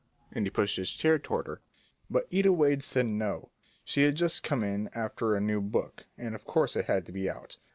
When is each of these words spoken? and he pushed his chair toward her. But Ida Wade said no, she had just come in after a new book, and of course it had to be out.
and 0.31 0.47
he 0.47 0.49
pushed 0.49 0.77
his 0.77 0.89
chair 0.89 1.19
toward 1.19 1.45
her. 1.45 1.61
But 2.09 2.25
Ida 2.33 2.51
Wade 2.51 2.81
said 2.81 3.05
no, 3.05 3.51
she 3.83 4.01
had 4.01 4.15
just 4.15 4.41
come 4.43 4.63
in 4.63 4.87
after 4.95 5.35
a 5.35 5.39
new 5.39 5.61
book, 5.61 6.07
and 6.17 6.33
of 6.33 6.43
course 6.43 6.75
it 6.75 6.85
had 6.85 7.05
to 7.05 7.11
be 7.11 7.29
out. 7.29 7.57